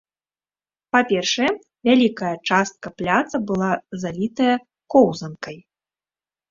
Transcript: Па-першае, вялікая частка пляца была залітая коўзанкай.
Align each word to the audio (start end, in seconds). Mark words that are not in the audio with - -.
Па-першае, 0.95 1.51
вялікая 1.89 2.33
частка 2.49 2.87
пляца 3.03 3.37
была 3.53 3.71
залітая 4.07 4.55
коўзанкай. 4.97 5.57